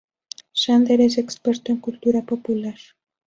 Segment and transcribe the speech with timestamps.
[0.61, 2.73] Xander es experto en cultura popular.